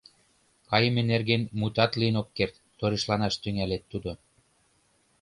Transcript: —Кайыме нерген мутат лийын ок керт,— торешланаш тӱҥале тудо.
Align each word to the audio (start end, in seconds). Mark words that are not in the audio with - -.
—Кайыме 0.69 1.01
нерген 1.11 1.41
мутат 1.59 1.91
лийын 1.99 2.15
ок 2.21 2.27
керт,— 2.37 2.55
торешланаш 2.79 3.33
тӱҥале 3.41 3.77
тудо. 3.91 4.11